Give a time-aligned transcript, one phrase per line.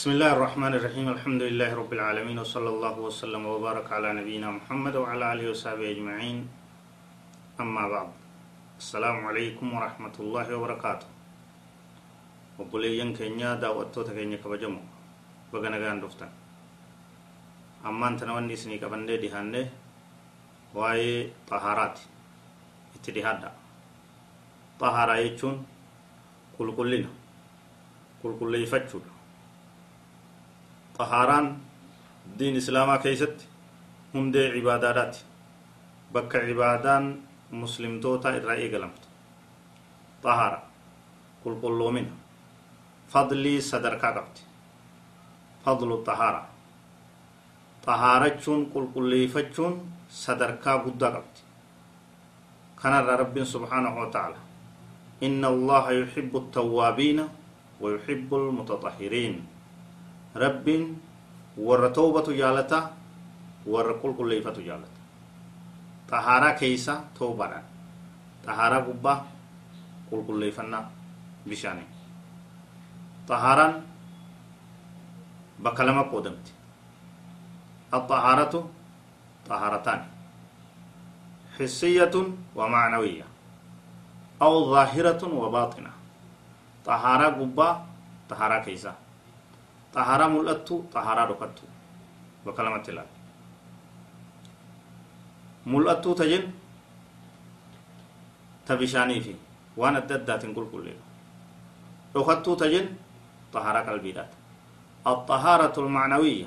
[0.00, 4.94] بسم الله الرحمن الرحيم الحمد لله رب العالمين وصلى الله وسلم وبارك على نبينا محمد
[4.96, 6.48] وعلى آله وصحبه أجمعين
[7.60, 8.08] أما بعد
[8.80, 11.08] السلام عليكم ورحمة الله وبركاته
[12.58, 14.40] وبليين كينيا دعوتو تكينيا
[15.52, 16.32] بغنا غان دفتن
[17.84, 19.62] أما أنت نواني سني كبندي دهاني
[20.72, 21.96] واي طهارات
[22.96, 23.50] اتدهادا
[24.80, 25.56] طهارة يجون
[26.56, 27.10] كل كلنا
[28.22, 29.19] كل كل يفتشون
[31.00, 31.46] طهاران
[32.38, 33.36] دين إسلاما كيست
[34.14, 35.16] هندي عبادات
[36.14, 37.04] بك عبادان
[37.52, 39.02] مسلم توتا إرائي قلمت.
[40.22, 40.62] طهارة.
[41.44, 42.06] كل كل من
[43.08, 44.36] فضلي صدر قبت
[45.64, 46.42] فضل الطهارة.
[47.86, 48.44] طهارة
[48.74, 49.74] كل كل يفتشون
[50.10, 51.36] صدر قد قبت.
[52.82, 54.40] كان رب سبحانه وتعالى.
[55.22, 57.28] إن الله يحب التوابين
[57.80, 59.59] ويحب المتطهرين.
[60.34, 60.84] Rabbiin
[61.66, 62.78] warra toobatu jaalata
[63.66, 64.98] warra qulqulleeffatu jaalata
[66.10, 67.64] xahaaraa keeysa toobaadhaan
[68.46, 69.18] xahaaraa gubbaa
[70.10, 70.84] qulqulleeffannaa
[71.48, 71.88] bishaanii
[73.28, 73.74] xahaaraan
[75.62, 76.52] bakka lama qoodamti
[77.94, 78.54] الطهارة
[79.48, 80.00] طهارتان
[81.58, 82.14] حسية
[82.56, 83.24] ومعنوية
[84.42, 85.90] أو ظاهرة وباطنة
[86.86, 87.68] طهارة قبا
[88.30, 88.94] طهارة كيسة
[89.94, 91.58] طهارة ملأت طهارة ركت
[92.46, 93.06] بكلمة الله.
[95.66, 96.50] ملأت تجن؟
[98.66, 99.34] تبشاني في
[99.76, 101.04] وأنا الددات نقول كل ليلة.
[102.16, 102.86] ركت تجن؟
[103.52, 104.30] طهارة قلبيات
[105.06, 106.46] الطهارة المعنوية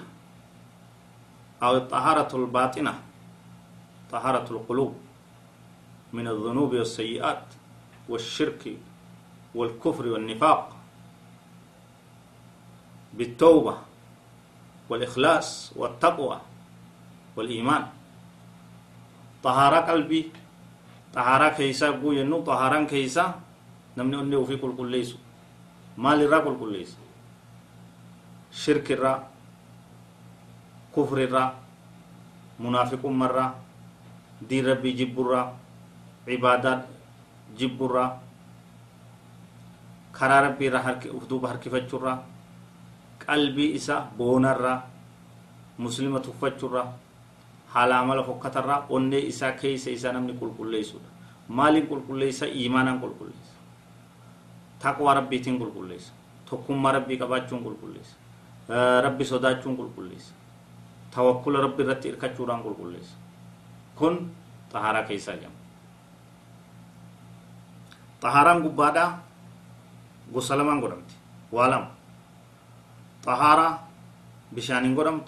[1.64, 2.94] أو الطهارة الباطنة
[4.11, 4.95] طهارة القلوب
[6.14, 7.44] من الذنوب والسيئات
[8.09, 8.77] والشرك
[9.55, 10.72] والكفر والنفاق
[13.14, 13.78] بالتوبة
[14.89, 16.42] والإخلاص والتقوى
[17.36, 17.83] والإيمان.
[19.44, 20.31] طهارة قلبي
[21.14, 23.26] طهارة كيسا قو ينو طهارة كيسا
[23.98, 25.15] نمني أني وفي كل كل ليس
[25.98, 26.92] مال الرا كل كل ليس
[28.52, 29.14] شرك الرا
[30.95, 31.45] كفر الرا
[32.60, 33.55] منافق مرة
[34.49, 35.43] دين ربي جب الرا
[36.27, 36.82] عبادات
[37.60, 38.08] جب الرا
[40.16, 40.80] كرا ربي را
[41.17, 42.16] أفدوب هركفتش الرا
[43.26, 44.80] qalbii isa boonarraa
[45.78, 46.88] muslima tuffachuurraa
[47.73, 51.10] haala amala fokkatarraa onnee isaa keeysa isaa namni qulqulleessudha
[51.58, 53.54] maaliin qulqulleessa iimaanaan qulqulleessa
[54.84, 56.11] taqwaa rabbiitiin qulqulleessa
[56.50, 58.16] tokkummaa rabbii qabaachuun qulqulleessa
[59.06, 60.34] rabbi sodaachuun qulqulleessa
[61.16, 63.16] tawakkula rabbi irratti hirkachuudhaan qulqulleessa
[64.00, 64.16] kun
[64.73, 65.60] xahaaraa keessaa jedhama
[68.22, 69.10] xahaaraan gubbaadhaa
[70.34, 71.16] gosa lamaan godhamti
[71.55, 71.88] waa lama
[73.23, 73.67] طهارة
[74.52, 75.28] بشأن قرمت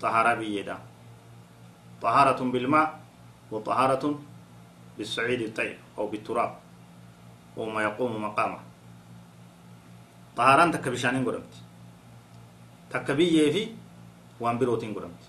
[0.00, 0.78] طهارة بيدا.
[2.02, 3.00] طهارة بالماء
[3.50, 4.04] وطهارة
[4.98, 6.52] بالسعيد الطيب أو بالتراب
[7.56, 8.60] وما يقوم مقامه.
[10.36, 11.54] طهاران تك بشأن قرمت.
[12.90, 13.62] تك بيه في
[14.40, 15.24] وان بروتين قرمت.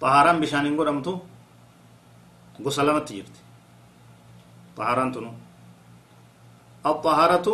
[0.00, 1.22] طهاران بشأن قرمت
[2.64, 3.36] قسلمت تيرت
[4.76, 5.32] طهاران تنو؟
[6.86, 7.48] الطهارة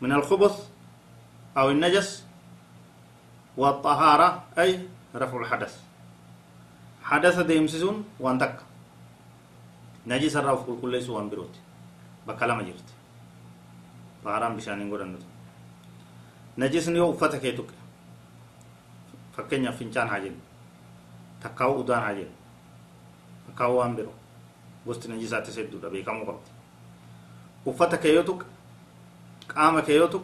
[0.00, 0.68] من الخبث
[1.56, 2.24] أو النجس
[3.56, 5.74] والطهارة أي رفع الحدث.
[7.02, 8.58] حدث ديمسسون وانتك.
[10.06, 11.54] نجس الرفع كل ليس وان بروت.
[12.26, 12.88] بكلام جرت.
[14.24, 15.18] طهاران بشأن نقول
[16.58, 17.70] نجس نيو فتك يتك
[19.36, 20.36] فكنيا فنشان حاجين.
[21.42, 21.86] تكاو
[23.48, 24.14] takkaa'u waan biroo
[24.86, 26.50] gosti najisaatti sedduudha beekamuu qabdi
[27.66, 28.44] uffata kee yoo tuqe
[29.56, 30.22] قام كيوتك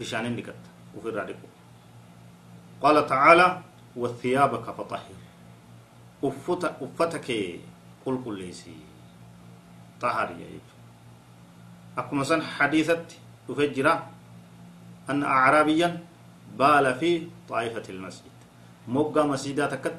[0.00, 0.62] بشأنين نكت
[0.96, 1.48] وفي رادكو
[2.82, 3.62] قال تعالى
[3.96, 5.18] وثيابك فطهر.
[6.24, 7.28] أفت أفتك
[8.06, 8.76] قل قل ليسي
[10.00, 10.66] طهر يا إيب
[11.98, 13.04] أكو مثلا حديثة
[13.48, 14.02] تفجر
[15.10, 16.04] أن أعرابيا
[16.58, 18.38] بال في طائفة المسجد.
[18.88, 19.96] موقع مسجداتك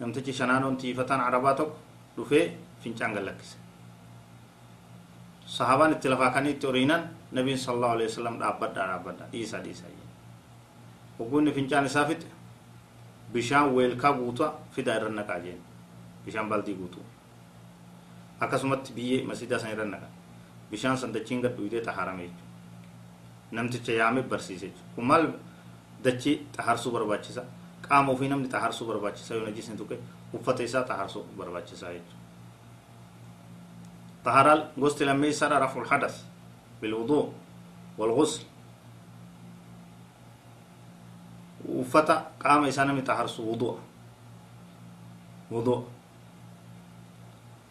[0.00, 1.72] نمتجي شنانون تيفتان عرباتك
[2.18, 2.50] لفي
[2.82, 3.56] فينشان قلقسي
[5.60, 7.02] sahaabaan itti lafaa kanii itti oriinan
[7.38, 9.94] nabiin sallallahu alaihi wasallam dhaabbadhaa dhaabbadhaa dhiisaa dhiisaa
[11.18, 12.28] hogguunni fincaan isaa fixe
[13.32, 15.60] bishaan weelkaa guutua fidaa irra naqaa jeen
[16.24, 17.04] bishaan baldii guutuu
[18.46, 20.08] akkasumatti biyyee masiidaa san irra naqa
[20.70, 25.26] bishaan san dachiin gad dhuyitee xaharame jechuudha namticha yaame barsiise jechuudha kun maal
[26.04, 27.42] dachii xaharsuu barbaachisa
[27.88, 29.96] qaama ofii namni xaharsuu barbaachisa yoo najisni tuqe
[30.38, 32.19] uffata isaa xaharsuu barbaachisaa jechuudha
[34.24, 36.24] طهر غسل الميسر رفع الحدث
[36.82, 37.32] بالوضوء
[37.98, 38.42] والغسل
[41.68, 43.78] وفتى قام إسانا متحرس وضوء
[45.50, 45.84] وضوء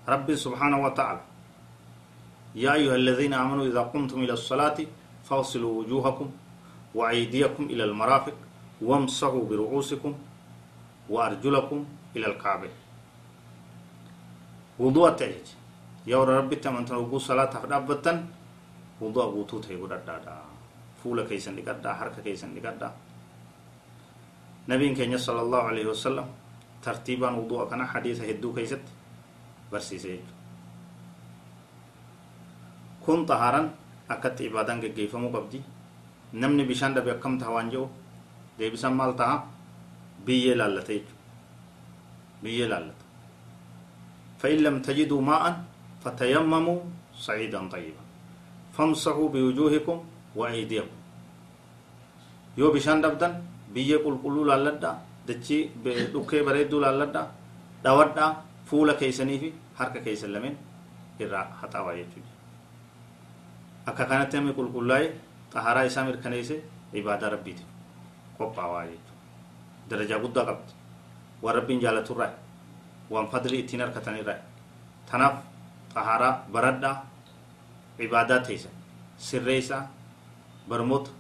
[0.08, 1.22] رب سبحانه وتعالى
[2.56, 4.78] يا أيها الذين آمنوا إذا قمتم إلى الصلاة
[5.26, 6.32] فاغسلوا وجوهكم
[6.96, 8.34] وأيديكم إلى المرافق
[8.82, 10.14] وامسحوا برؤوسكم
[11.10, 11.86] وأرجلكم
[12.16, 12.70] إلى الكعبة
[14.80, 15.59] وضوء التأجيج
[16.10, 18.18] التأجج يا ربي تمنتن وقو صلاة فدابتن
[19.02, 20.36] وضوء بوتو تهي قدادا
[21.04, 22.90] فولا كيسن لقدا حركة كيسن لقدا
[24.70, 26.28] نبي كينيا صلى الله عليه وسلم
[26.84, 28.82] ترتيبا وضوء كان حديث هدو كيست
[29.72, 30.20] برسيسي
[33.10, 33.74] kun xahaaran
[34.14, 35.60] akkatti ibaadaan geggeeffamuu qabdi
[36.42, 37.88] namni bishaan dhabe akkam taha waan jedhu
[38.60, 39.50] deebisan maal taha
[40.26, 41.16] biyyee laallata jechuudha
[42.44, 43.06] biyyee laallata
[44.40, 45.44] فإن لم تجدوا ماء
[46.04, 46.80] فتيمموا
[47.26, 48.04] صعيدا طيبا
[48.76, 49.98] فامسحوا بوجوهكم
[50.36, 50.98] وأيديكم
[52.60, 53.34] yoo bishaan dhabdan
[53.74, 54.96] biyyee qulqulluu laalladhaa
[55.28, 55.62] dachii
[56.14, 57.28] dhukkee bareedduu laalladhaa
[57.84, 58.30] dhawadhaa
[58.70, 59.50] fuula keeysanii fi
[59.80, 60.56] harka keeysan lameen
[61.24, 62.32] irraa haxaawaa jechuudha
[63.90, 65.08] akka kanatti namni qulqullaa'e
[65.54, 66.56] xaharaa isaa mirkaneesse
[67.02, 67.64] ibaadaa rabbiiti
[68.38, 69.24] qophaawaa jechuudha
[69.90, 70.72] darajaa guddaa qabdi
[71.44, 72.32] waan rabbiin jaalaturraa
[73.14, 74.40] waan fadli ittiin harkatanirraa
[75.12, 75.36] tanaaf
[76.54, 76.96] baradhaa
[78.00, 78.70] ibaadaa teessa
[79.18, 79.84] sirreessaa
[80.70, 81.12] barmoota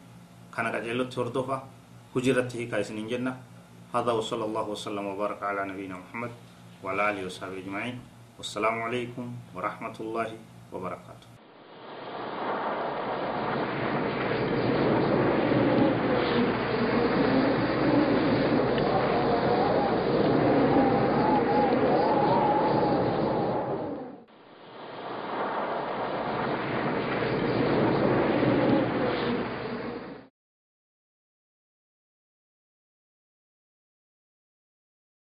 [0.55, 1.57] kana qaceellotti hordofa
[2.15, 3.33] hujirratti hiikaa isiniin jenna
[3.93, 6.31] هذا وصلى الله وسلم وبارك على نبينا محمد
[6.83, 7.97] وعلى آله وصحبه أجمعين
[8.37, 9.25] والسلام عليكم
[9.57, 10.29] ورحمة الله
[10.73, 11.27] وبركاته